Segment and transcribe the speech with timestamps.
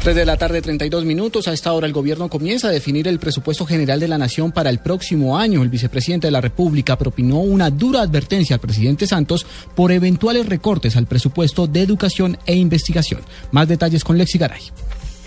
[0.00, 1.46] 3 de la tarde, 32 minutos.
[1.46, 4.70] A esta hora el gobierno comienza a definir el presupuesto general de la nación para
[4.70, 5.62] el próximo año.
[5.62, 9.44] El vicepresidente de la República propinó una dura advertencia al presidente Santos
[9.76, 13.20] por eventuales recortes al presupuesto de educación e investigación.
[13.52, 14.62] Más detalles con Lexi Garay.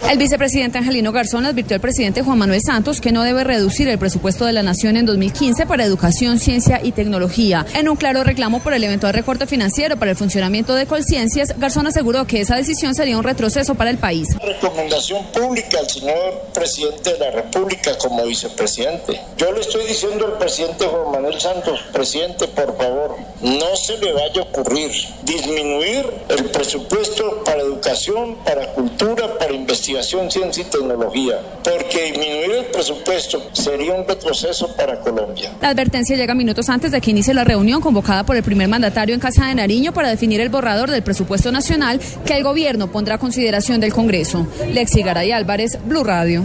[0.09, 3.97] El vicepresidente Angelino Garzón advirtió al presidente Juan Manuel Santos que no debe reducir el
[3.97, 7.65] presupuesto de la nación en 2015 para educación, ciencia y tecnología.
[7.73, 11.87] En un claro reclamo por el eventual recorte financiero para el funcionamiento de Colciencias, Garzón
[11.87, 14.27] aseguró que esa decisión sería un retroceso para el país.
[14.39, 19.19] Recomendación pública al señor presidente de la República como vicepresidente.
[19.37, 24.13] Yo le estoy diciendo al presidente Juan Manuel Santos, presidente, por favor, no se le
[24.13, 24.91] vaya a ocurrir
[25.23, 29.12] disminuir el presupuesto para educación, para cultura,
[29.93, 35.51] investigación ciencia y tecnología, porque disminuir el presupuesto sería un retroceso para Colombia.
[35.61, 39.13] La advertencia llega minutos antes de que inicie la reunión convocada por el primer mandatario
[39.13, 43.15] en Casa de Nariño para definir el borrador del presupuesto nacional que el gobierno pondrá
[43.15, 44.47] a consideración del Congreso.
[44.71, 46.43] Lexi Garay Álvarez, Blue Radio.